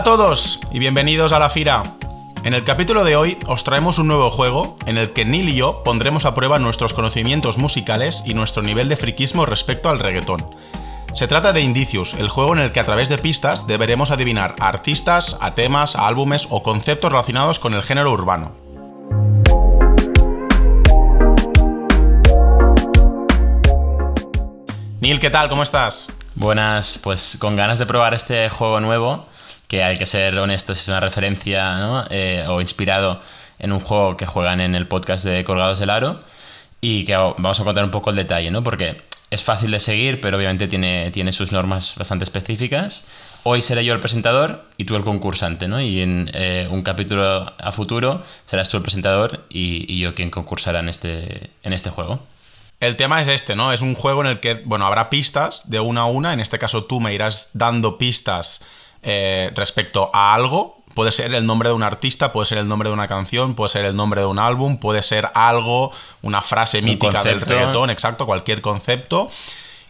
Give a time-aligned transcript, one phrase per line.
[0.00, 1.82] Hola a todos y bienvenidos a la Fira.
[2.42, 5.56] En el capítulo de hoy os traemos un nuevo juego en el que Neil y
[5.56, 10.54] yo pondremos a prueba nuestros conocimientos musicales y nuestro nivel de friquismo respecto al reggaetón.
[11.12, 14.56] Se trata de Indicius, el juego en el que a través de pistas deberemos adivinar
[14.58, 18.52] a artistas, a temas, a álbumes o conceptos relacionados con el género urbano.
[25.02, 25.50] Neil, ¿qué tal?
[25.50, 26.08] ¿Cómo estás?
[26.36, 29.26] Buenas, pues con ganas de probar este juego nuevo,
[29.70, 32.04] que hay que ser honestos, es una referencia ¿no?
[32.10, 33.22] Eh, o inspirado
[33.60, 36.24] en un juego que juegan en el podcast de Colgados del Aro
[36.80, 38.64] y que vamos a contar un poco el detalle, ¿no?
[38.64, 43.08] Porque es fácil de seguir, pero obviamente tiene, tiene sus normas bastante específicas.
[43.44, 45.80] Hoy seré yo el presentador y tú el concursante, ¿no?
[45.80, 50.80] Y en eh, un capítulo a futuro serás tú el presentador y, yo quien concursará
[50.80, 52.26] en este, en este juego.
[52.80, 53.72] El tema es este, ¿no?
[53.72, 56.32] Es un juego en el que, bueno, habrá pistas de una a una.
[56.32, 58.62] En este caso tú me irás dando pistas
[59.02, 60.78] eh, respecto a algo.
[60.94, 63.68] Puede ser el nombre de un artista, puede ser el nombre de una canción, puede
[63.70, 65.92] ser el nombre de un álbum, puede ser algo,
[66.22, 69.30] una frase mítica del reggaetón, exacto, cualquier concepto.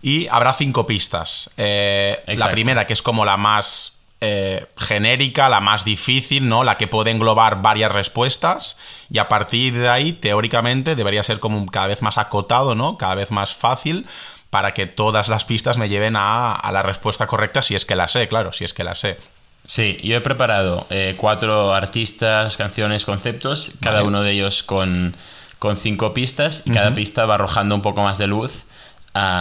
[0.02, 1.50] Y habrá cinco pistas.
[1.56, 6.64] Eh, la primera, que es como la más eh, genérica, la más difícil, ¿no?
[6.64, 8.77] La que puede englobar varias respuestas.
[9.11, 12.98] Y a partir de ahí, teóricamente, debería ser como cada vez más acotado, ¿no?
[12.98, 14.06] Cada vez más fácil
[14.51, 18.09] para que todas las pistas me lleven a, la respuesta correcta, si es que la
[18.09, 19.17] sé, claro, si es que la sé.
[19.65, 25.15] Sí, yo he preparado eh, cuatro artistas, canciones, conceptos, cada uno de ellos con,
[25.81, 28.65] cinco pistas, y cada pista va arrojando un poco más de luz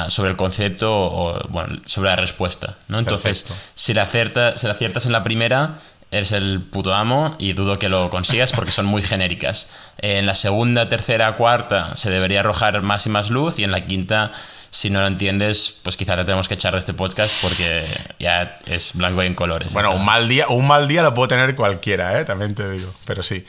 [0.08, 2.76] sobre el concepto o, bueno, sobre la respuesta.
[2.88, 3.00] ¿no?
[3.00, 5.80] Entonces, si la, acierta, si la aciertas en la primera,
[6.12, 9.72] eres el puto amo y dudo que lo consigas porque son muy genéricas.
[10.00, 13.82] En la segunda, tercera, cuarta se debería arrojar más y más luz y en la
[13.82, 14.32] quinta
[14.72, 17.86] si no lo entiendes, pues quizá te tenemos que echar de este podcast porque
[18.20, 19.74] ya es blanco y en colores.
[19.74, 22.26] Bueno, un mal día, un mal día lo puede tener cualquiera, ¿eh?
[22.26, 22.92] también te digo.
[23.06, 23.46] Pero sí.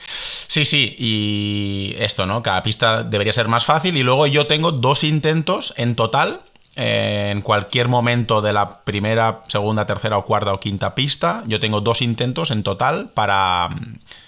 [0.47, 0.95] Sí, sí.
[0.97, 2.41] Y esto, ¿no?
[2.41, 3.97] Cada pista debería ser más fácil.
[3.97, 6.41] Y luego yo tengo dos intentos en total.
[6.75, 11.59] Eh, en cualquier momento de la primera, segunda, tercera o cuarta o quinta pista, yo
[11.59, 13.69] tengo dos intentos en total para,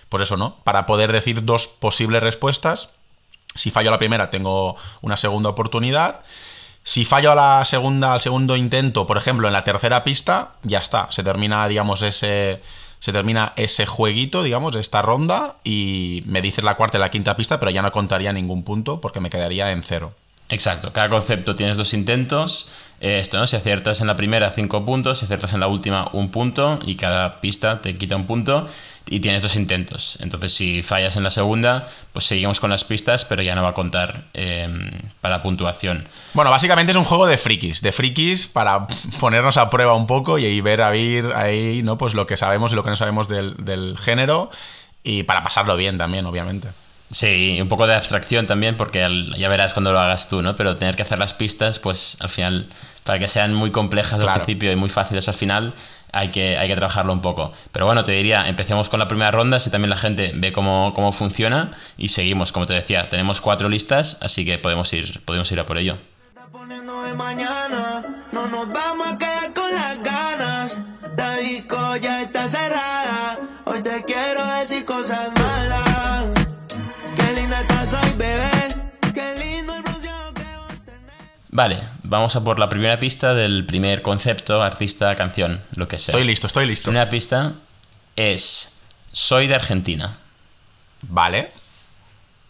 [0.09, 0.57] pues eso, ¿no?
[0.63, 2.91] Para poder decir dos posibles respuestas.
[3.56, 6.22] Si fallo la primera, tengo una segunda oportunidad.
[6.83, 10.79] Si fallo a la segunda, al segundo intento, por ejemplo, en la tercera pista, ya
[10.79, 11.07] está.
[11.11, 12.61] Se termina, digamos, ese.
[12.99, 17.35] Se termina ese jueguito, digamos, esta ronda, y me dices la cuarta y la quinta
[17.35, 20.13] pista, pero ya no contaría ningún punto porque me quedaría en cero.
[20.47, 22.71] Exacto, cada concepto tienes dos intentos.
[23.03, 23.47] Eh, esto, ¿no?
[23.47, 26.96] Si aciertas en la primera, cinco puntos, si aciertas en la última, un punto, y
[26.96, 28.66] cada pista te quita un punto
[29.09, 30.18] y tienes dos intentos.
[30.22, 33.72] Entonces, si fallas en la segunda, pues seguimos con las pistas, pero ya no va
[33.72, 36.08] a contar em, para puntuación.
[36.34, 38.88] Bueno, básicamente es un juego de frikis, de frikis para
[39.19, 41.97] ponernos a prueba un poco y, ver a ver ahí, ¿no?
[41.97, 44.50] Pues lo que sabemos y lo que no sabemos del, del género
[45.03, 46.69] y para pasarlo bien también, obviamente.
[47.13, 50.56] Sí, un poco de abstracción también, porque ya verás cuando lo hagas tú, ¿no?
[50.56, 52.69] Pero tener que hacer las pistas, pues al final,
[53.03, 55.74] para que sean muy complejas al principio y muy fáciles al final,
[56.12, 57.52] hay que, hay que trabajarlo un poco.
[57.72, 60.94] Pero bueno, te diría, empecemos con la primera ronda, si también la gente ve cómo,
[60.94, 65.52] cómo funciona y seguimos, como te decía, tenemos cuatro listas, así que podemos ir, podemos
[65.52, 65.97] ir a por ello.
[68.31, 70.78] No nos vamos a quedar con las ganas.
[71.18, 73.38] La disco ya está cerrada.
[73.66, 76.25] Hoy te quiero decir cosas malas.
[77.16, 78.53] Qué linda estás hoy, bebé.
[81.56, 86.13] Vale, vamos a por la primera pista del primer concepto, artista, canción, lo que sea.
[86.13, 86.91] Estoy listo, estoy listo.
[86.91, 87.53] La primera pista
[88.16, 88.81] es
[89.12, 90.18] Soy de Argentina.
[91.01, 91.50] Vale.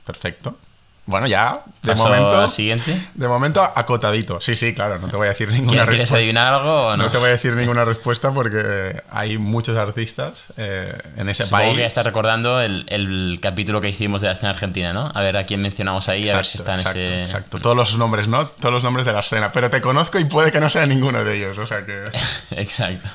[0.06, 0.58] Perfecto.
[1.06, 2.48] Bueno, ya, de momento.
[2.48, 2.98] siguiente?
[3.14, 4.40] De momento, acotadito.
[4.40, 5.92] Sí, sí, claro, no te voy a decir ninguna respuesta.
[5.92, 7.04] ¿Quieres adivinar algo o no?
[7.04, 11.64] No te voy a decir ninguna respuesta porque hay muchos artistas eh, en ese Supongo
[11.64, 11.76] país.
[11.76, 15.12] que ya estás recordando el, capítulo que hicimos de la escena argentina, ¿no?
[15.14, 17.22] A ver a quién mencionamos ahí, a ver si está en ese.
[17.22, 18.48] Exacto, todos los nombres, ¿no?
[18.48, 19.52] Todos los nombres de la escena.
[19.52, 22.06] Pero te conozco y puede que no sea ninguno de ellos, o sea que.
[22.52, 23.10] exacto.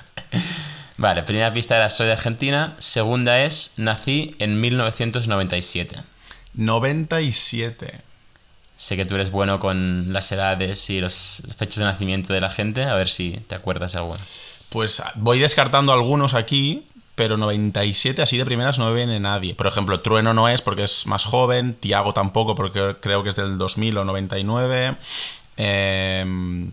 [0.98, 2.74] Vale, primera pista era Soy de Argentina.
[2.80, 5.96] Segunda es Nací en 1997.
[6.58, 8.00] 97.
[8.76, 12.50] Sé que tú eres bueno con las edades y las fechas de nacimiento de la
[12.50, 14.20] gente, a ver si te acuerdas alguno.
[14.68, 16.84] Pues voy descartando algunos aquí,
[17.14, 19.54] pero 97 así de primeras no me viene nadie.
[19.54, 23.36] Por ejemplo, Trueno no es porque es más joven, Tiago tampoco porque creo que es
[23.36, 24.96] del 2000 o 99.
[25.56, 26.70] Eh,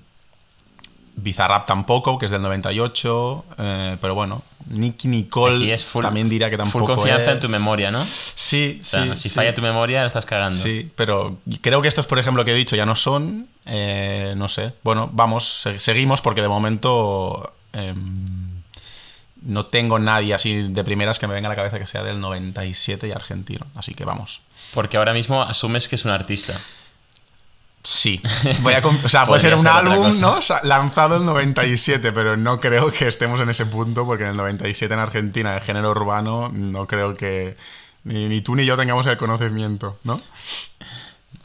[1.17, 6.87] Bizarrap tampoco, que es del 98, eh, pero bueno, Nicky Nicole también diría que tampoco.
[6.87, 8.03] Full confianza en tu memoria, ¿no?
[8.03, 8.97] Sí, sí.
[9.15, 10.57] si falla tu memoria, la estás cagando.
[10.57, 13.47] Sí, pero creo que estos, por ejemplo, que he dicho ya no son.
[13.65, 14.73] Eh, no sé.
[14.83, 17.53] Bueno, vamos, seguimos porque de momento.
[17.73, 18.45] Em,
[19.41, 22.19] no tengo nadie así de primeras que me venga a la cabeza que sea del
[22.19, 23.67] 97 y argentino.
[23.75, 24.41] Así que vamos.
[24.73, 26.59] Porque ahora mismo asumes que es un artista.
[27.85, 28.19] Sí.
[28.61, 30.39] Voy a o sea, puede ser un álbum, ¿no?
[30.63, 34.91] Lanzado en 97, pero no creo que estemos en ese punto, porque en el 97
[34.93, 37.55] en Argentina, el género urbano, no creo que
[38.03, 40.19] ni, tú ni yo tengamos el conocimiento, ¿no?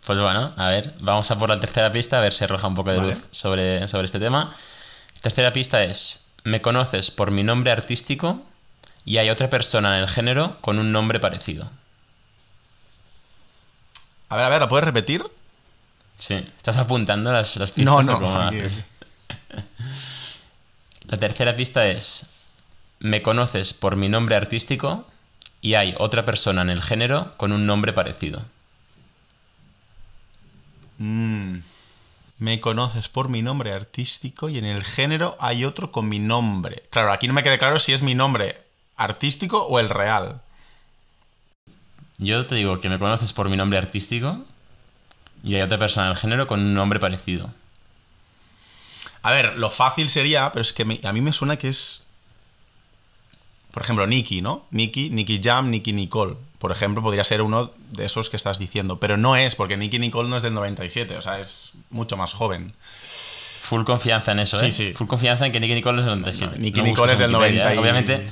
[0.07, 2.75] Pues bueno, a ver, vamos a por la tercera pista, a ver si arroja un
[2.75, 4.55] poco de luz sobre, sobre este tema.
[5.21, 8.43] Tercera pista es, me conoces por mi nombre artístico
[9.05, 11.71] y hay otra persona en el género con un nombre parecido.
[14.31, 15.23] A ver, a ver, ¿la puedes repetir?
[16.21, 18.07] Sí, ¿estás apuntando las, las pistas?
[18.07, 18.51] No, no.
[21.09, 22.31] La tercera pista es,
[22.99, 25.07] me conoces por mi nombre artístico
[25.63, 28.43] y hay otra persona en el género con un nombre parecido.
[30.99, 31.61] Mm.
[32.39, 36.85] Me conoces por mi nombre artístico y en el género hay otro con mi nombre.
[36.91, 38.63] Claro, aquí no me queda claro si es mi nombre
[38.97, 40.43] artístico o el real.
[42.19, 44.45] Yo te digo que me conoces por mi nombre artístico
[45.43, 47.53] y hay otra persona en el género con un nombre parecido.
[49.23, 52.07] A ver, lo fácil sería, pero es que a mí me suena que es
[53.71, 54.65] por ejemplo, Nicky, ¿no?
[54.71, 56.35] Nicky, Nicky Jam, Nicky Nicole.
[56.59, 58.99] Por ejemplo, podría ser uno de esos que estás diciendo.
[58.99, 62.33] Pero no es, porque Nicky Nicole no es del 97, o sea, es mucho más
[62.33, 62.73] joven.
[63.63, 64.73] Full confianza en eso, ¿eh?
[64.73, 64.93] Sí, sí.
[64.95, 66.59] Full confianza en que Nicky Nicole es del 97.
[66.59, 67.79] Nicky Nicole es del 97.
[67.79, 68.29] Obviamente.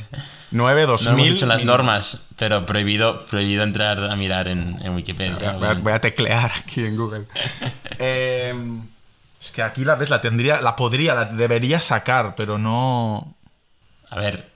[0.50, 1.10] 9, 2000.
[1.10, 5.52] No hemos hecho las normas, pero prohibido, prohibido entrar a mirar en, Wikipedia.
[5.52, 7.26] Voy a, teclear aquí en Google.
[7.98, 8.82] Em,
[9.40, 13.34] es que aquí la ves, la tendría, la podría, la debería sacar, pero no.
[14.08, 14.48] A ver,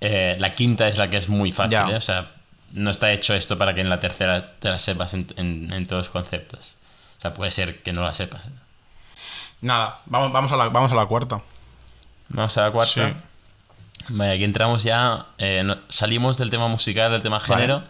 [0.00, 1.96] eh, la quinta es la que es muy fácil, ¿eh?
[1.96, 2.32] O sea,
[2.72, 6.08] no está hecho esto para que en la tercera te la sepas en, todos los
[6.08, 6.76] conceptos.
[7.18, 8.48] O sea, puede ser que no la sepas.
[9.60, 11.40] Nada, vamos, vamos, a, la, vamos a la cuarta.
[12.28, 13.14] Vamos a la cuarta.
[14.08, 15.26] Vale, aquí entramos ya.
[15.38, 17.84] Eh, salimos del tema musical, del tema género.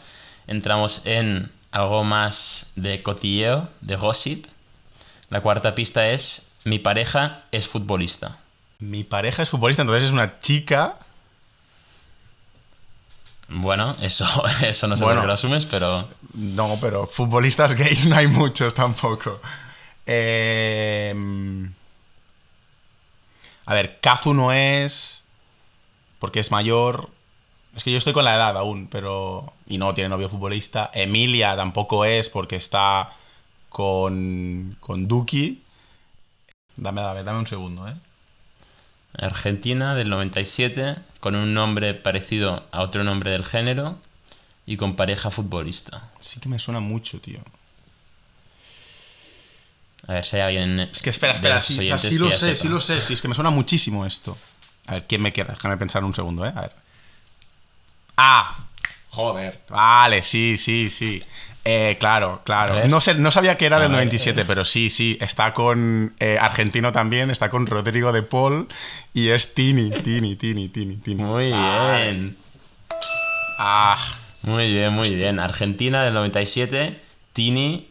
[0.46, 4.46] Entramos en algo más de cotilleo, de gossip.
[5.30, 8.38] La cuarta pista es: Mi pareja es futbolista.
[8.78, 10.98] Mi pareja es futbolista, entonces es una chica
[13.48, 14.26] bueno, eso,
[14.62, 16.08] eso no sé bueno, lo asumes, pero.
[16.34, 19.40] No, pero futbolistas gays no hay muchos tampoco.
[20.04, 21.72] Em,
[23.66, 25.22] a ver, Kazu no es.
[26.18, 27.10] Porque es mayor.
[27.74, 29.52] Es que yo estoy con la edad aún, pero.
[29.66, 30.90] Y no tiene novio futbolista.
[30.94, 33.12] Emilia tampoco es porque está
[33.68, 34.76] con.
[34.80, 35.62] con Duki.
[36.76, 37.94] Dame, dame, dame un segundo, ¿eh?
[39.18, 43.98] Argentina del 97, con un nombre parecido a otro nombre del género
[44.66, 46.10] y con pareja futbolista.
[46.20, 47.40] Sí que me suena mucho, tío.
[50.06, 50.80] A ver si hay alguien.
[50.80, 53.34] Es que espera, espera, sí, sí lo sé, sí lo sé, sí, es que me
[53.34, 54.36] suena muchísimo esto.
[54.86, 55.54] A ver, ¿quién me queda?
[55.54, 56.52] Déjame pensar un segundo, ¿eh?
[56.54, 56.72] A ver.
[58.16, 58.56] ¡Ah!
[59.10, 59.60] Joder.
[59.68, 61.22] Vale, sí, sí, sí.
[61.64, 62.86] Eh, claro, claro.
[62.86, 65.18] No, sé, no sabía que era del 97, pero sí, sí.
[65.20, 68.68] Está con eh, Argentino también, está con Rodrigo de Paul
[69.14, 71.22] y es Tini, Tini, Tini, Tini, Tini.
[71.22, 72.36] Muy bien.
[73.58, 73.98] Ah.
[74.46, 75.40] Muy bien, muy bien.
[75.40, 76.96] Argentina del 97,
[77.32, 77.88] Tini.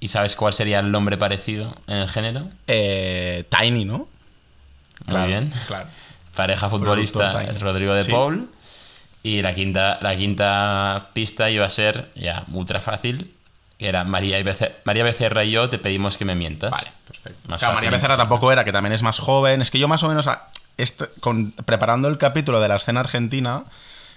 [0.00, 2.48] ¿Y sabes cuál sería el nombre parecido en el género?
[2.66, 4.08] Eh, Tiny, ¿no?
[5.06, 5.52] Muy bien.
[5.66, 5.88] Claro.
[6.34, 8.48] Pareja futbolista, Rodrigo de Paul.
[9.22, 13.34] Y la quinta, la quinta pista iba a ser ya ultra fácil.
[13.78, 16.70] Que era María, y Becerra, María Becerra y yo te pedimos que me mientas.
[16.70, 17.56] Vale, perfecto.
[17.56, 19.62] claro, María Becerra tampoco era, que también es más joven.
[19.62, 20.28] Es que yo más o menos,
[21.20, 23.64] con, preparando el capítulo de la escena argentina,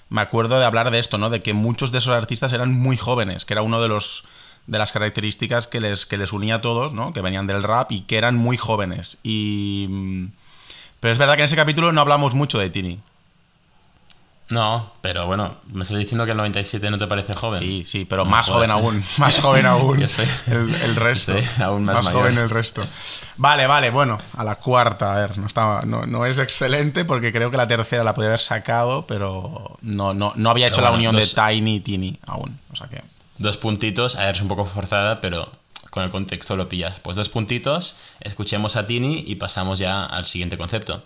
[0.10, 1.29] me acuerdo de hablar de esto, ¿no?
[1.29, 4.25] De que muchos de esos artistas eran muy jóvenes, que era uno de los
[4.67, 7.12] de las características que les, que les unía a todos, ¿no?
[7.12, 9.17] Que venían del rap y que eran muy jóvenes.
[9.24, 10.29] Y...
[11.03, 12.98] Pero es verdad que en ese capítulo no hablamos mucho de Tini.
[14.48, 17.60] No, pero bueno, me estás diciendo que el 97 no te parece joven.
[17.60, 19.03] Sí, sí, pero más joven aún.
[19.17, 20.01] Más joven aún.
[20.01, 21.33] el, resto.
[21.62, 22.88] aún más, joven el resto.
[23.36, 27.51] Vale, vale, bueno, a la cuarta, a ver, no, estaba, no, es excelente porque creo
[27.51, 31.17] que la tercera la podía haber sacado, pero no, no, no había hecho la unión
[31.17, 32.57] de Tiny y Tini aún.
[32.72, 33.01] O sea que...
[33.39, 35.51] Dos puntitos, a ver, es un poco forzada, pero
[35.93, 37.00] con el contexto lo pillas.
[37.01, 41.03] Pues dos puntitos, escuchemos a Tini y pasamos ya al siguiente concepto.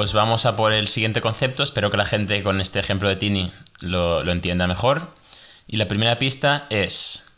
[0.00, 1.62] Pues vamos a por el siguiente concepto.
[1.62, 3.52] Espero que la gente con este ejemplo de Tini
[3.82, 5.14] lo, lo entienda mejor.
[5.66, 7.30] Y la primera pista es,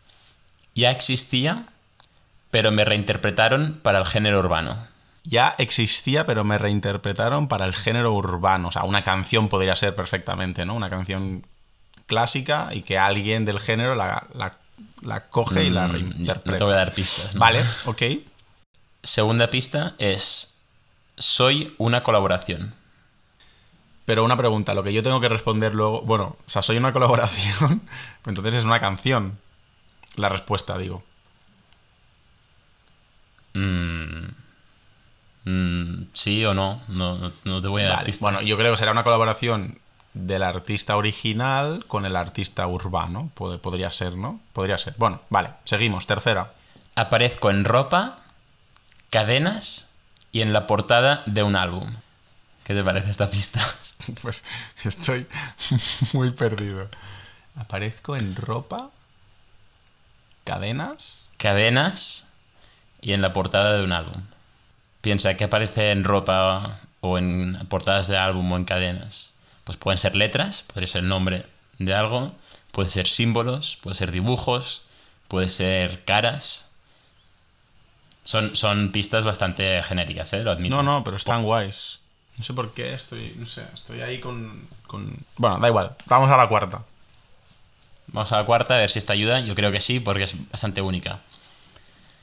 [0.72, 1.62] ya existía,
[2.52, 4.76] pero me reinterpretaron para el género urbano.
[5.24, 8.68] Ya existía, pero me reinterpretaron para el género urbano.
[8.68, 10.76] O sea, una canción podría ser perfectamente, ¿no?
[10.76, 11.44] Una canción
[12.06, 14.56] clásica y que alguien del género la, la-
[15.02, 16.52] la coge y la Mm, reinterpreta.
[16.52, 17.34] No te voy a dar pistas.
[17.34, 17.40] ¿no?
[17.40, 18.02] Vale, ok.
[19.02, 20.51] Segunda pista es,
[21.22, 22.74] soy una colaboración.
[24.04, 26.02] Pero una pregunta, lo que yo tengo que responder luego.
[26.02, 27.82] Bueno, o sea, soy una colaboración.
[28.26, 29.38] Entonces es una canción.
[30.16, 31.02] La respuesta, digo.
[33.54, 34.26] Mm,
[35.44, 38.20] mm, sí o no, no, no- no te voy a dar Vale, pistas.
[38.20, 39.78] Bueno, yo creo que será una colaboración
[40.14, 43.30] del artista original con el artista urbano.
[43.36, 44.40] Pod- podría ser, ¿no?
[44.52, 44.94] Podría ser.
[44.98, 46.06] Bueno, vale, seguimos.
[46.06, 46.52] Tercera.
[46.94, 48.18] Aparezco en ropa,
[49.10, 49.91] cadenas
[50.32, 51.94] y en la portada de un álbum.
[52.64, 53.62] ¿Qué te parece esta pista?
[54.20, 54.42] Pues
[54.82, 55.28] estoy
[56.12, 56.88] muy perdido.
[57.54, 58.90] Aparezco en ropa,
[60.42, 61.30] cadenas.
[61.36, 62.32] Cadenas
[63.00, 64.22] y en la portada de un álbum.
[65.02, 69.34] Piensa que aparece en ropa o en portadas de álbum o en cadenas.
[69.62, 71.46] Pues pueden ser letras, podría ser el nombre
[71.78, 72.34] de algo,
[72.72, 74.82] puede ser símbolos, puede ser dibujos,
[75.28, 76.71] puede ser caras.
[78.24, 80.44] Son, son pistas bastante genéricas, ¿eh?
[80.44, 80.76] Lo admito.
[80.76, 82.00] No, no, pero están guays.
[82.38, 85.16] No sé por qué estoy, no sé, estoy ahí con, con...
[85.36, 85.96] Bueno, da igual.
[86.06, 86.82] Vamos a la cuarta.
[88.08, 89.40] Vamos a la cuarta, a ver si esta ayuda.
[89.40, 91.20] Yo creo que sí, porque es bastante única.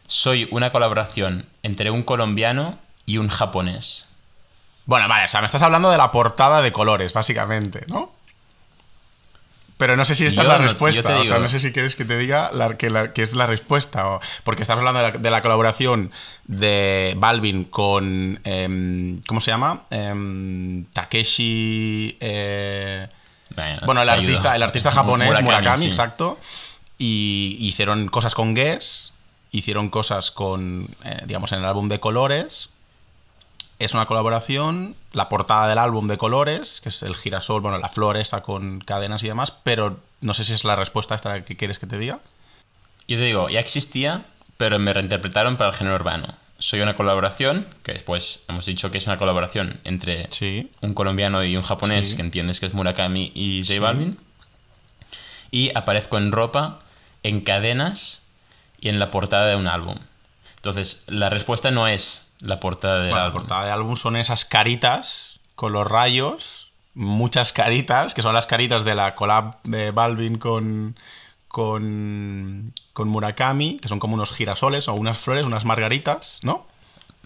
[0.07, 4.15] Soy una colaboración entre un colombiano y un japonés.
[4.85, 8.11] Bueno, vale, o sea, me estás hablando de la portada de colores, básicamente, ¿no?
[9.79, 11.19] Pero no sé si esta Yo es la yo respuesta.
[11.19, 13.45] O sea, no sé si quieres que te diga la- que, la- que es la
[13.45, 14.09] respuesta.
[14.09, 16.11] O, porque estamos hablando de la, de la colaboración
[16.45, 18.41] de Balvin con.
[18.43, 19.83] em, ¿Cómo se llama?
[19.89, 22.17] Em, Takeshi.
[22.19, 23.07] eh,
[23.85, 25.87] bueno, el artista, el artista japonés, Murakami, sí.
[25.87, 26.37] exacto.
[26.97, 29.13] Y hicieron cosas con Guess,
[29.51, 32.71] hicieron cosas con, eh, digamos, en el álbum de colores.
[33.79, 37.87] Es una colaboración, la portada del álbum de colores, que es el girasol, bueno, la
[37.89, 41.55] flor esa con cadenas y demás, pero no sé si es la respuesta esta que
[41.55, 42.19] quieres que te diga.
[43.07, 44.25] Yo te digo, ya existía,
[44.57, 46.35] pero me reinterpretaron para el género urbano.
[46.57, 50.69] Soy una colaboración, que después hemos dicho que es una colaboración entre Sí.
[50.81, 52.15] un colombiano y un japonés, Sí.
[52.17, 54.17] que entiendes que es Murakami y J Balvin.
[55.51, 56.79] Y aparezco en ropa,
[57.23, 58.29] en cadenas
[58.79, 59.97] y en la portada de un álbum.
[60.57, 63.41] Entonces, la respuesta no es la portada del Bueno, la álbum.
[63.41, 68.83] portada del álbum son esas caritas con los rayos, muchas caritas, que son las caritas
[68.85, 70.95] de la collab de Balvin con,
[71.47, 76.65] con, con Murakami, que son como unos girasoles o unas flores, unas margaritas, ¿no?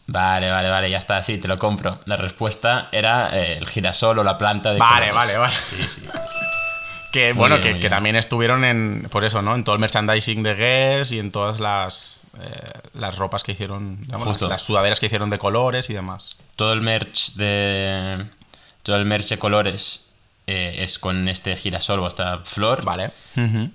[0.06, 2.00] Vale, vale, vale, ya está, sí, te lo compro.
[2.06, 5.38] La respuesta era eh, el girasol o la planta de Vale, colores.
[5.38, 5.54] vale, vale.
[5.56, 6.02] Sí, sí.
[7.14, 9.56] Que Muy bueno, bien, que, que también estuvieron en, pues eso, ¿no?
[9.56, 14.02] En todo el merchandising de Guess y en todas las, eh, las ropas que hicieron,
[14.02, 16.36] digamos, las, sudaderas que hicieron de colores y demás.
[16.56, 18.26] todo el merch de
[18.82, 20.14] todo el merch de colores
[20.48, 23.12] eh, es con este girasol o esta flor Vale.
[23.38, 23.70] Ujú.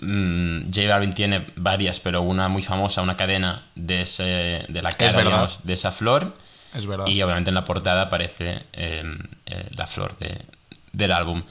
[0.00, 4.90] Mm, J Balvin tiene varias pero una muy famosa una cadena de ese de la
[4.90, 6.34] cara digamos, de esa flor
[6.74, 7.06] Es verdad.
[7.06, 9.04] y obviamente en la portada aparece eh,
[9.46, 10.40] eh, la flor de-
[10.92, 11.42] del álbum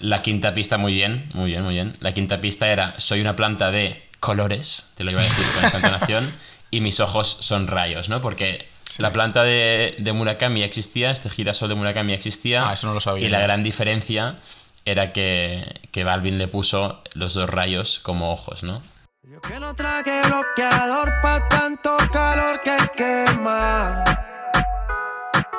[0.00, 3.34] la quinta pista muy bien muy bien muy bien la quinta pista era soy una
[3.36, 6.32] planta de colores te lo iba a decir con esta entonación
[6.70, 8.66] y mis ojos son rayos no porque
[8.98, 13.00] la planta de, de Murakami existía este girasol de Murakami existía Ah, eso no lo
[13.00, 13.26] sabía.
[13.26, 14.38] y la gran diferencia
[14.84, 18.82] era que, que Balvin le puso los dos rayos como ojos no
[19.22, 24.02] Yo que no traje bloqueador pa' tanto calor que quema.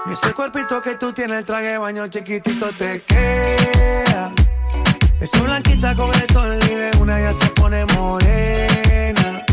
[0.09, 4.31] Y ese cuerpito que tú tienes, el traje de baño chiquitito te queda.
[5.21, 9.45] Esa blanquita con el sol y de una ya se pone morena.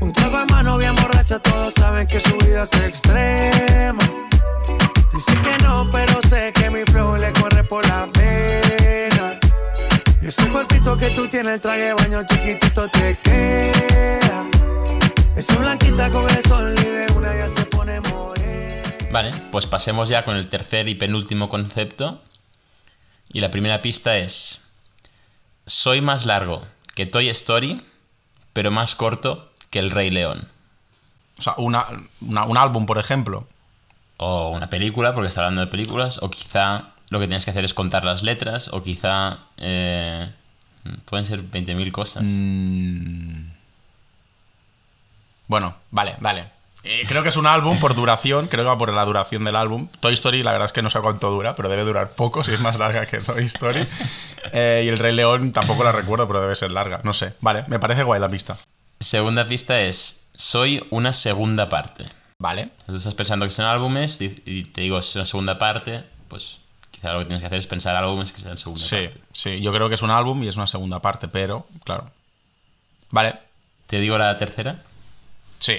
[0.00, 4.02] Un trago en mano bien borracha, todos saben que su vida es extrema.
[5.14, 9.40] Dice que no, pero sé que mi flow le corre por la pena.
[10.20, 14.46] Y ese cuerpito que tú tienes, el traje de baño chiquitito te queda.
[15.34, 18.82] Esa blanquita con el sol y de una ya se pone morena.
[19.10, 22.22] Vale, pues pasemos ya con el tercer y penúltimo concepto.
[23.32, 24.61] Y la primera pista es:
[25.72, 27.82] Soy más largo que Toy Story,
[28.52, 30.46] pero más corto que El Rey León.
[31.38, 31.86] O sea, una,
[32.20, 33.48] una- un álbum, por ejemplo.
[34.18, 37.64] O una película, porque está hablando de películas, o quizá lo que tienes que hacer
[37.64, 39.38] es contar las letras, o quizá.
[39.56, 40.30] eh,
[41.06, 42.22] pueden ser 20.000 cosas.
[42.26, 43.50] Mm.
[45.48, 46.50] Bueno, vale, vale.
[46.84, 49.54] Eh, creo que es un álbum por duración, creo que va por la duración del
[49.54, 49.88] álbum.
[50.00, 52.50] Toy Story, la verdad es que no sé cuánto dura, pero debe durar poco si
[52.52, 53.86] es más larga que Toy Story.
[54.52, 57.00] Eh, y el Rey León tampoco la recuerdo, pero debe ser larga.
[57.04, 57.34] No sé.
[57.40, 58.56] Vale, me parece guay la pista.
[58.98, 62.04] Segunda pista es: Soy una segunda parte.
[62.38, 62.70] Vale.
[62.86, 66.60] Tú estás pensando que son álbumes y y te digo, es una segunda parte, pues
[66.90, 69.20] quizá lo que tienes que hacer es pensar álbumes que sean segunda Sí, parte.
[69.32, 69.60] sí.
[69.60, 72.10] Yo creo que es un álbum y es una segunda parte, pero, claro.
[73.10, 73.36] Vale.
[73.86, 74.82] Te digo la tercera.
[75.60, 75.76] Sí.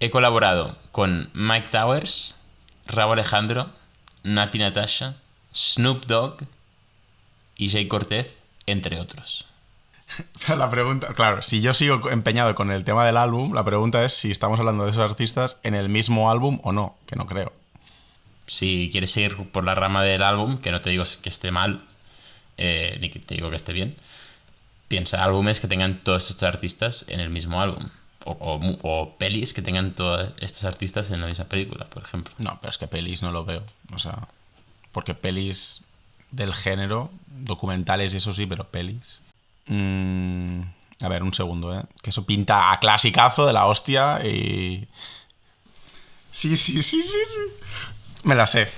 [0.00, 2.40] He colaborado con Mike Towers,
[2.86, 3.70] Raúl Alejandro,
[4.22, 5.16] Nati Natasha,
[5.54, 6.44] Snoop Dogg
[7.56, 8.36] y Jay Cortez,
[8.66, 9.46] entre otros.
[10.46, 14.04] Pero la pregunta, claro, si yo sigo empeñado con el tema del álbum, la pregunta
[14.04, 17.26] es si estamos hablando de esos artistas en el mismo álbum o no, que no
[17.26, 17.52] creo.
[18.46, 21.82] Si quieres ir por la rama del álbum, que no te digo que esté mal,
[22.58, 23.96] eh, ni que te digo que esté bien,
[24.88, 27.88] piensa álbumes que tengan todos estos artistas en el mismo álbum.
[28.26, 32.32] O, o pelis que tengan todos estos artistas en la misma película, por ejemplo.
[32.38, 33.62] No, pero es que pelis no lo veo.
[33.94, 34.28] O sea,
[34.92, 35.82] porque pelis
[36.30, 39.20] del género, documentales y eso sí, pero pelis.
[39.66, 40.60] Mm,
[41.00, 41.82] a ver, un segundo, ¿eh?
[42.02, 44.88] Que eso pinta a clasicazo de la hostia y...
[46.30, 47.40] Sí, sí, sí, sí, sí.
[48.24, 48.68] Me la sé.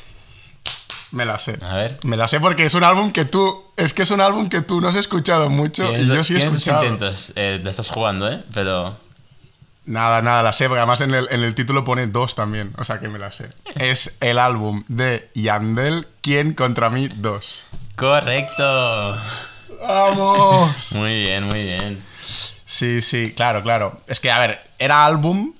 [1.13, 1.59] Me la sé.
[1.63, 1.99] A ver.
[2.03, 3.65] Me la sé porque es un álbum que tú...
[3.77, 6.39] Es que es un álbum que tú no has escuchado mucho y yo sí he
[6.39, 6.83] escuchado.
[6.83, 8.43] intentos, eh, te estás jugando, ¿eh?
[8.53, 8.97] Pero
[9.87, 12.83] Nada, nada, la sé, porque además en el, en el título pone dos también, o
[12.85, 13.51] sea que me la sé.
[13.77, 17.07] Es el álbum de Yandel, ¿Quién contra mí?
[17.09, 17.63] Dos.
[17.95, 19.17] ¡Correcto!
[19.87, 20.93] ¡Vamos!
[20.93, 22.03] Muy bien, muy bien.
[22.67, 24.01] Sí, sí, claro, claro.
[24.09, 25.53] Es que, a ver, era álbum.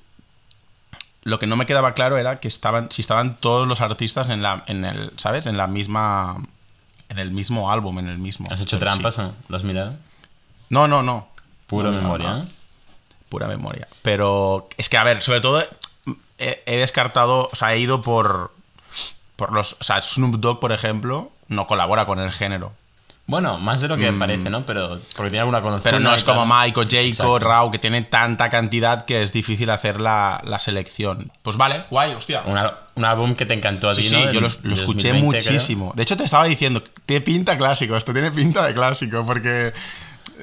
[1.23, 4.43] Lo que no me quedaba claro era que estaban, si estaban todos los artistas en
[4.43, 5.47] la, en el, ¿sabes?
[5.47, 6.37] En la misma,
[7.09, 8.49] en el mismo álbum, en el mismo.
[8.51, 9.23] ¿Has hecho trampas sí.
[9.49, 9.95] ¿Lo has mirado?
[10.69, 11.29] No, no, no.
[11.69, 12.43] Pura No, memoria, no.
[12.43, 12.47] ¿eh?
[13.29, 13.89] Pura memoria.
[14.03, 15.65] Pero es que, a ver, sobre todo
[16.39, 18.53] he, he descartado, o sea, he ido por,
[19.37, 19.77] por los...
[19.81, 22.73] O sea, Snoop Dogg, por ejemplo, no colabora con el género.
[23.29, 24.63] Bueno, más de lo que parece, ¿no?
[24.63, 25.91] Pero porque tiene alguna conocida.
[25.91, 25.95] Mm.
[25.95, 27.41] Pero no es como Mike o Jacob.
[27.41, 31.33] Rao, que tienen tanta cantidad que es difícil hacer la, la selección.
[31.43, 32.43] Pues vale, guay, hostia.
[32.47, 34.31] Un, álbum que te encantó a Sí, ti, sí, ¿no?
[34.31, 35.53] yo lo, escuché 2020, creo.
[35.53, 35.93] muchísimo.
[35.97, 39.73] De hecho, te estaba diciendo, tiene pinta clásico, esto tiene pinta de clásico, porque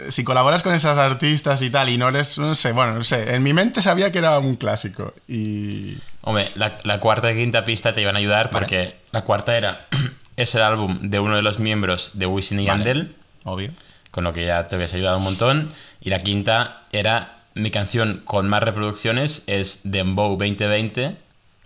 [0.10, 3.36] si colaboras con esas artistas y tal, y no eres, no sé, bueno, no sé,
[3.36, 5.14] en mi mente sabía que era un clásico.
[5.28, 5.98] Y...
[6.22, 8.60] Hombre, la, la cuarta y quinta pista te iban a ayudar Vale.
[8.60, 9.88] porque la cuarta era
[10.38, 12.84] es el álbum de uno de los miembros de Wisin y Vale.
[12.84, 13.72] Yandel, Obvio.
[14.12, 15.72] con lo que ya te habías ayudado un montón.
[16.02, 21.16] Y la quinta era mi canción con más reproducciones es Dembow 2020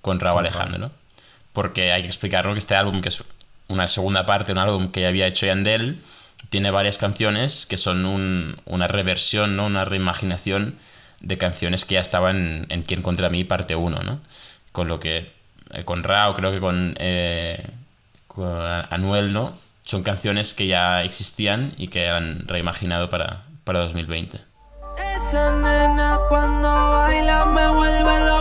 [0.01, 0.91] con Raúl Alejandro.
[1.53, 3.23] Porque hay que explicarlo que este álbum, que es
[3.67, 5.97] una segunda parte de un álbum que ya había hecho Yandel,
[6.49, 9.65] tiene varias canciones que son un- una reversión, ¿no?
[9.65, 10.75] una reimaginación
[11.19, 14.19] de canciones que ya estaban en, en Quién contra mí, parte 1, ¿no?
[14.71, 15.31] Con lo que
[15.73, 17.65] eh, con Rao, creo que con, eh,
[18.27, 18.47] con
[18.89, 19.53] Anuel, ¿no?
[19.83, 24.39] Son canciones que ya existían y que han reimaginado para, para 2020.
[25.17, 28.36] Esa nena cuando baila me vuelve loco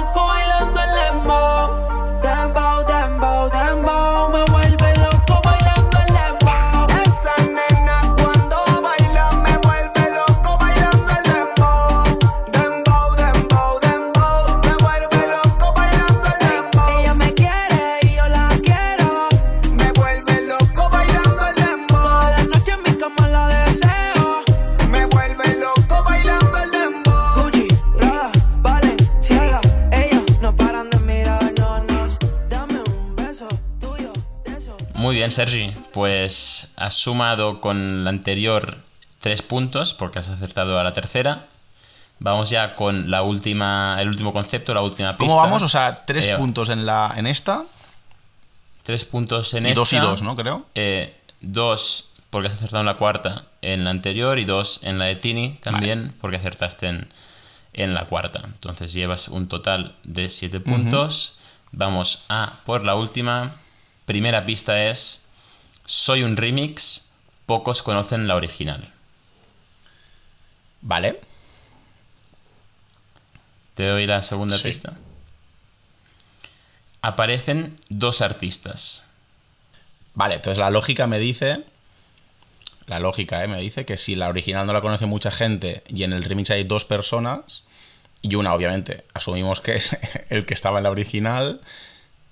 [35.37, 35.73] Sergi.
[35.93, 38.79] Pues has sumado con la anterior
[39.21, 41.47] tres puntos porque has acertado a la tercera.
[42.19, 45.27] Vamos ya con la última, el último concepto, la última pista.
[45.27, 45.63] ¿Cómo vamos?
[45.63, 47.63] O sea, tres Eh, puntos en, la, en esta
[48.85, 49.81] Tres puntos en y esta.
[49.81, 50.37] dos y dos, ¿no?
[50.37, 50.65] Creo.
[50.75, 55.05] Eh, dos porque has acertado en la cuarta en la anterior y dos en la
[55.07, 57.13] de Tini también porque acertaste en,
[57.75, 58.41] en la cuarta.
[58.45, 61.39] Entonces llevas un total de siete puntos.
[61.73, 63.57] Vamos a por la última.
[64.07, 65.26] Primera pista es
[65.87, 67.09] Soy un remix,
[67.47, 68.93] pocos conocen la original.
[70.83, 71.21] Vale.
[73.75, 74.65] Te doy la segunda Sí.
[74.65, 74.95] pista.
[77.03, 79.07] Aparecen dos artistas.
[80.15, 81.65] Vale, entonces la lógica me dice.
[82.87, 83.49] La lógica, ¿eh?
[83.49, 86.51] Me dice que si la original no la conoce mucha gente y en el remix
[86.51, 87.65] hay dos personas,
[88.23, 89.97] y una, obviamente, asumimos que es
[90.31, 91.61] el que estaba en la original,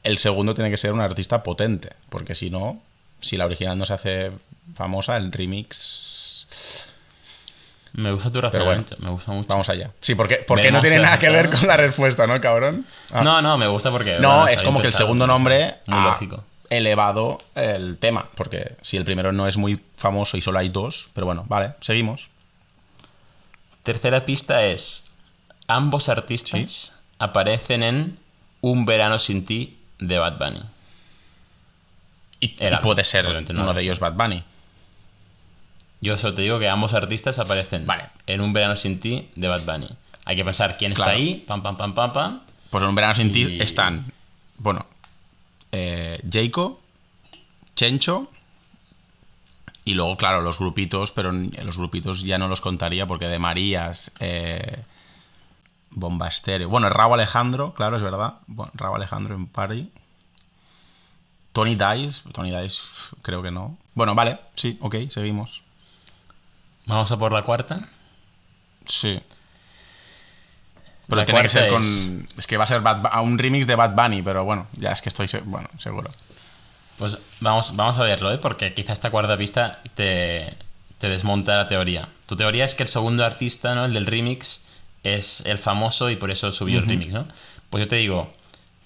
[0.05, 2.81] el segundo tiene que ser un artista potente, porque si no,
[3.25, 4.33] si la original no se hace
[4.75, 6.87] famosa, el remix.
[7.93, 9.49] Me gusta tu bueno, razonamiento, me gusta mucho.
[9.49, 9.93] Vamos allá.
[10.01, 12.85] Sí, porque, porque no tiene nada que ver con la respuesta, ¿no, cabrón?
[13.13, 13.23] Ah.
[13.23, 14.19] No, no, me gusta porque.
[14.19, 16.43] No, bueno, es como que el segundo nombre Muy ha lógico.
[16.71, 21.09] elevado el tema, porque si el primero no es muy famoso y solo hay dos,
[21.15, 22.31] pero bueno, vale, seguimos.
[23.85, 25.13] Tercera pista es:
[25.69, 28.19] ambos artistas álbum en
[28.61, 30.63] Un verano sin ti de Bad Bunny.
[32.45, 34.43] Y, Era, y puede ser uno de ellos Bad Bunny.
[36.01, 38.05] Yo solo te digo que ambos artistas aparecen Vale.
[38.27, 39.89] en Un verano sin ti de Bad Bunny.
[40.27, 42.41] Hay que pensar quién está ahí, pam, pam, pam, pam, pam.
[42.71, 44.05] Pues en un verano sin ti Y- están,
[44.59, 44.85] bueno,
[45.73, 46.81] eh, Jaco,
[47.77, 48.31] Chencho
[49.85, 54.11] y luego, claro, los grupitos, pero los grupitos ya no los contaría porque de Marías,
[54.21, 54.83] eh,
[55.91, 56.69] Bomba Estéreo.
[56.69, 58.35] Bueno, Raúl Alejandro, claro, es verdad.
[58.47, 59.89] Bueno, Raúl Alejandro en Party.
[61.55, 62.83] Tony Dice, Tony Dice
[63.23, 63.79] creo que no.
[63.95, 65.63] Bueno, vale, sí, ok, seguimos.
[66.85, 67.79] Vamos a por la cuarta.
[68.87, 69.23] Sí.
[71.07, 71.81] Pero La tiene que ser con.
[72.37, 72.47] Es...
[72.47, 75.01] que va a ser Bad a un remix de Bad Bunny, pero bueno, ya es
[75.01, 75.29] que estoy.
[75.45, 76.11] Bueno, seguro.
[76.99, 78.39] Pues vamos, vamos a verlo, ¿eh?
[78.39, 80.57] porque quizá esta cuarta pista te,
[80.99, 82.09] te desmonta la teoría.
[82.27, 83.85] Tu teoría es que el segundo artista, ¿no?
[83.85, 84.65] el del remix,
[85.05, 87.27] es el famoso y por eso subió el remix, ¿no?
[87.71, 88.33] Pues yo te digo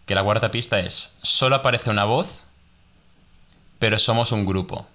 [0.07, 2.43] que la cuarta pista es, solo aparece una voz,
[3.79, 4.87] pero somos un grupo.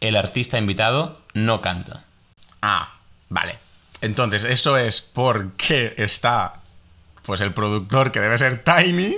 [0.00, 2.04] El artista invitado no canta.
[2.62, 2.96] Ah,
[3.28, 3.56] vale.
[4.00, 6.54] Entonces, eso es porque está.
[7.24, 9.16] Pues el productor que debe ser Tiny.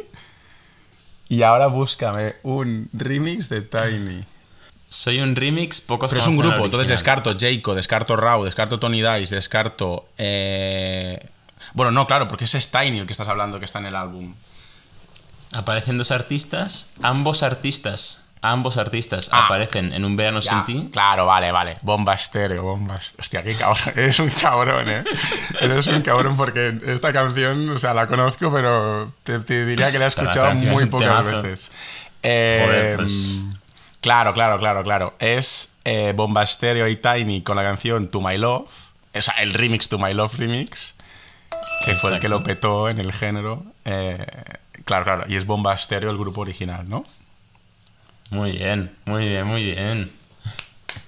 [1.28, 4.24] Y ahora búscame un remix de Tiny.
[4.88, 9.00] Soy un remix, pocos Pero es un grupo, entonces descarto Jaco, descarto Rau, descarto Tony
[9.00, 10.08] Dice, descarto.
[10.18, 11.24] eh,
[11.74, 13.94] Bueno, no, claro, porque ese es Tiny el que estás hablando que está en el
[13.94, 14.34] álbum.
[15.52, 19.44] Aparecen dos artistas, ambos artistas, ambos artistas Ah.
[19.46, 20.88] aparecen en un verano Ya, sin ti.
[20.92, 21.76] Claro, vale, vale.
[21.82, 23.20] Bomba estéreo, bomba estéreo.
[23.20, 23.92] Hostia, qué cabrón.
[23.96, 25.04] Eres un cabrón, ¿eh?
[25.60, 29.98] Eres un cabrón porque esta canción, o sea, la conozco, pero te, te diría que
[29.98, 31.42] la he escuchado muy es pocas temazo.
[31.42, 31.70] veces.
[32.22, 33.42] Eh, Joder, pues-
[34.00, 35.14] Claro, claro, claro, claro.
[35.18, 38.68] Es eh, Bomba Estéreo y Tiny con la canción To My Love.
[39.12, 40.94] O sea, el remix To My Love Remix.
[41.84, 43.62] Que fue el que lo petó en el género.
[43.84, 44.24] Eh,
[44.86, 45.24] claro, claro.
[45.28, 47.04] Y es Bomba Estéreo el grupo original, ¿no?
[48.30, 50.10] Muy bien, muy bien, muy bien.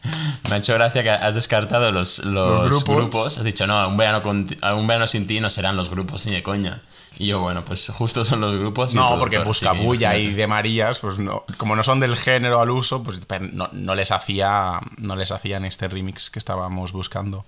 [0.49, 2.97] Me ha hecho gracia que has descartado los, los, Los grupos.
[2.97, 3.39] grupos.
[3.39, 6.35] Has dicho, no, un verano, con un verano sin ti no serán los grupos ni
[6.35, 6.83] de coña.
[7.19, 8.95] Y yo, bueno, pues justo son los grupos.
[8.95, 13.03] No, porque Buscabulla y de Marías, pues no, como no son del género al uso,
[13.03, 13.21] pues
[13.53, 17.45] no, no les hacía no les hacían este remix que estábamos buscando.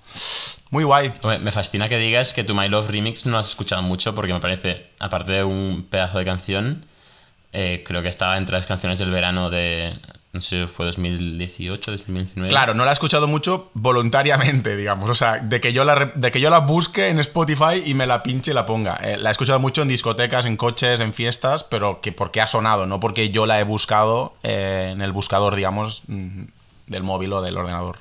[0.70, 1.12] Muy guay.
[1.40, 4.40] Me fascina que digas que tu My Love Remix no has escuchado mucho porque me
[4.40, 6.84] parece, aparte de un pedazo de canción,
[7.54, 9.94] eh, creo que estaba entre las canciones del verano de,
[10.32, 12.50] no sé, fue 2018, 2019.
[12.50, 15.08] Claro, no la he escuchado mucho voluntariamente, digamos.
[15.08, 18.08] O sea, de que yo la, de que yo la busque en Spotify y me
[18.08, 18.96] la pinche y la ponga.
[18.96, 22.48] Eh, la he escuchado mucho en discotecas, en coches, en fiestas, pero que porque ha
[22.48, 26.46] sonado, no porque yo la he buscado eh, en el buscador, digamos, mm,
[26.88, 27.98] del móvil o del ordenador.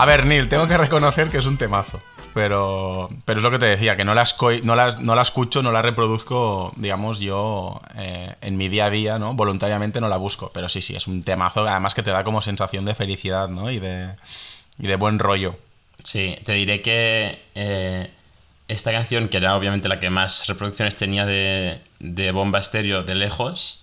[0.00, 2.00] A ver, Neil, tengo que reconocer que es un temazo.
[2.32, 4.24] Pero, pero es lo que te decía, que no la,
[4.62, 8.90] no las- no la escucho, no la reproduzco, digamos, yo eh, en mi día a
[8.90, 9.34] día, ¿no?
[9.34, 10.50] Voluntariamente no la busco.
[10.54, 13.70] Pero sí, sí, es un temazo, además que te da como sensación de felicidad, ¿no?
[13.70, 14.10] Y de,
[14.78, 15.56] y de buen rollo.
[16.04, 18.10] Sí, te diré que eh,
[18.68, 23.16] esta canción, que era obviamente la que más reproducciones tenía de, de Bomba Estéreo de
[23.16, 23.82] lejos,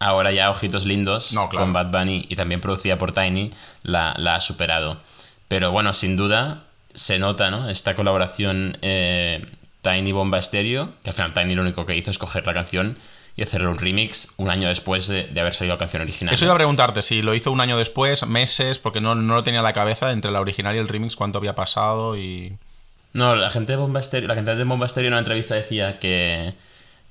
[0.00, 1.64] ahora ya Ojitos Lindos, No, claro.
[1.64, 3.52] con Bad Bunny y también producida por Tiny,
[3.84, 5.00] la, la ha superado.
[5.48, 7.68] Pero bueno, sin duda se nota ¿no?
[7.68, 9.44] esta colaboración eh,
[9.82, 12.98] Tiny Bomba Estéreo, que al final Tiny lo único que hizo es coger la canción
[13.36, 16.32] y hacerle un remix un año después de, de haber salido la canción original.
[16.32, 19.42] Eso iba a preguntarte, si lo hizo un año después, meses, porque no, no lo
[19.42, 22.56] tenía en la cabeza entre la original y el remix, cuánto había pasado y...
[23.12, 25.98] No, la gente de Bomba Estéreo, la cantante de Bomba Estéreo en una entrevista decía
[25.98, 26.54] que,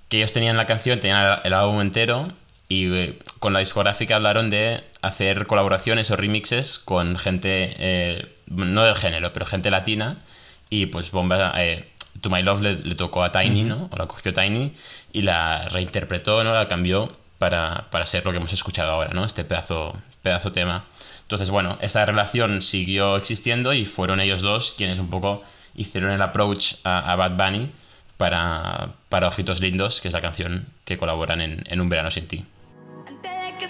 [0.10, 2.26] que ellos tenían la canción, tenían el álbum entero
[2.68, 8.84] y eh, con la discográfica hablaron de hacer colaboraciones o remixes con gente, eh, no
[8.84, 10.18] del género, pero gente latina.
[10.70, 11.90] Y pues Bomba, eh,
[12.22, 13.90] To My Love le, tocó a Tiny, ¿no?
[13.92, 14.74] O la cogió Tiny
[15.12, 16.54] y la reinterpretó, ¿no?
[16.54, 19.26] La cambió para, para ser lo que hemos escuchado ahora, ¿no?
[19.26, 20.86] Este pedazo, pedazo tema.
[21.22, 25.44] Entonces, bueno, esa relación siguió existiendo y fueron ellos dos quienes un poco
[25.76, 27.70] hicieron el approach a, Bad Bunny
[28.18, 32.28] para, para Ojitos Lindos, que es la canción que colaboran en, en Un Verano Sin
[32.28, 32.46] Ti.
[33.60, 33.68] que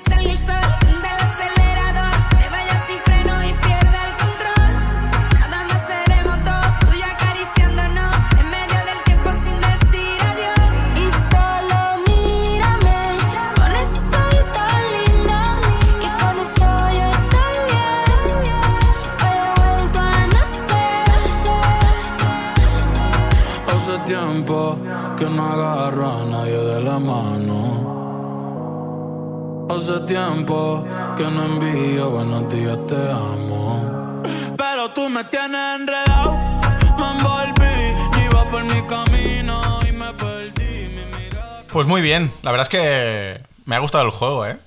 [41.72, 44.58] Pues muy bien, la verdad es que me ha gustado el juego, ¿eh?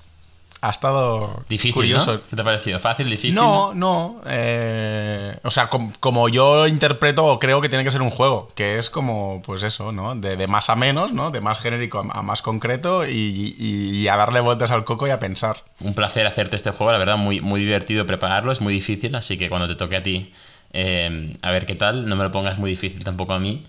[0.66, 2.14] Ha estado difícil, curioso.
[2.14, 2.20] ¿no?
[2.28, 2.80] ¿Qué te ha parecido?
[2.80, 3.34] ¿Fácil, difícil?
[3.34, 4.20] No, no.
[4.26, 8.90] Eh, o sea, como yo interpreto, creo que tiene que ser un juego, que es
[8.90, 10.16] como, pues eso, ¿no?
[10.16, 11.30] De, más a menos, ¿no?
[11.30, 15.62] De más genérico a, más concreto y, a darle vueltas al coco y a pensar.
[15.80, 19.38] Un placer hacerte este juego, la verdad, muy, muy divertido prepararlo, es muy difícil, así
[19.38, 20.32] que cuando te toque a ti,
[20.72, 23.64] eh, a ver qué tal, no me lo pongas muy difícil tampoco a mí.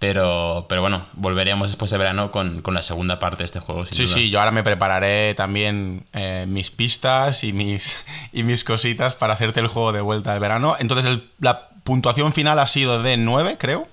[0.00, 3.84] Pero, pero bueno, volveremos después de verano con, la segunda parte de este juego.
[3.84, 7.98] sí, sí, yo ahora me prepararé también eh, mis pistas y mis,
[8.32, 10.74] y mis cositas para hacerte el juego de vuelta de verano.
[10.78, 13.88] Entonces, la puntuación final ha sido de 9, creo.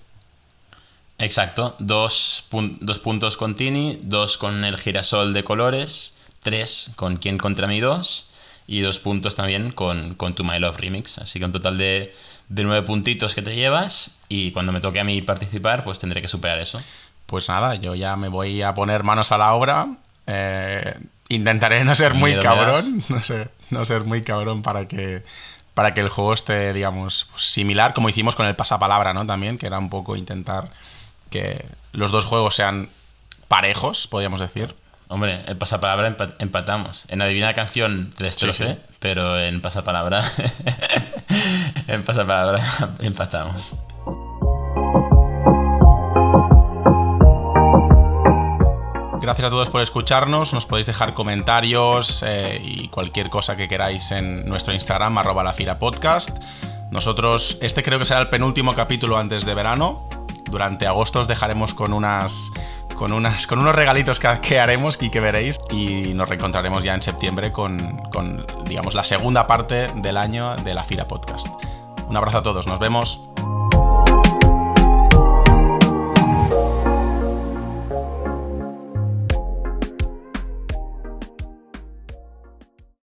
[1.19, 2.45] Exacto, dos,
[2.79, 7.81] dos, puntos con Tini, dos con el girasol de colores, tres con Quien contra mí
[7.81, 8.29] dos
[8.67, 11.17] y dos puntos también con, con Tu My Love Remix.
[11.17, 12.13] Así que un total de
[12.49, 16.21] de nueve puntitos que te llevas y cuando me toque a mí participar, pues tendré
[16.21, 16.81] que superar eso.
[17.25, 19.87] Pues nada, yo ya me voy a poner manos a la obra.
[20.27, 20.97] Eh,
[21.29, 25.23] intentaré no ser muy cabrón, no ser, no ser muy cabrón para que,
[25.73, 29.25] para que el juego esté, digamos, similar, como hicimos con el pasapalabra, ¿no?
[29.25, 30.69] También, que era un poco intentar
[31.29, 32.89] que los dos juegos sean
[33.47, 34.75] parejos, podríamos decir.
[35.09, 37.05] Hombre, en pasapalabra empatamos.
[37.09, 40.21] En adivina canción te destrocé, pero en pasapalabra.
[41.93, 42.61] en pasapalabra
[42.99, 43.75] empatamos.
[49.19, 50.53] Gracias a todos por escucharnos.
[50.53, 55.51] Nos podéis dejar comentarios eh, y cualquier cosa que queráis en nuestro Instagram, arroba la
[55.53, 55.77] Fira.
[56.91, 60.07] Nosotros, este creo que será el penúltimo capítulo antes de verano.
[60.49, 62.51] Durante agosto os dejaremos con unas
[62.95, 65.57] con, unas, con unos regalitos que, haremos y que veréis.
[65.71, 70.73] Y nos reencontraremos ya en septiembre con, con, digamos, la segunda parte del año de
[70.73, 71.47] la Fira Podcast.
[72.07, 73.21] Un abrazo a todos, nos vemos.